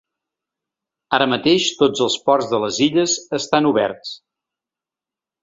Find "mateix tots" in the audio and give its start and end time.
1.33-2.01